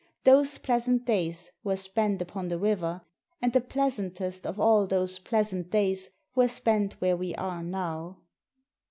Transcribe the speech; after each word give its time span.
Those 0.23 0.57
pleasant 0.57 1.05
days 1.05 1.51
were 1.63 1.77
spent 1.77 2.23
upon 2.23 2.47
the 2.47 2.57
river, 2.57 3.03
and 3.39 3.53
the 3.53 3.61
pleasantest 3.61 4.47
of 4.47 4.59
all 4.59 4.87
those 4.87 5.19
pleasant 5.19 5.69
days 5.69 6.09
were 6.33 6.47
spent 6.47 6.93
where 6.93 7.15
we 7.15 7.35
are 7.35 7.61
now." 7.61 8.17